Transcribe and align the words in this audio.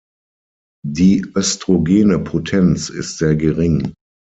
Die 0.83 1.27
östrogene 1.35 2.17
Potenz 2.17 2.89
ist 2.89 3.19
sehr 3.19 3.35
gering. 3.35 3.93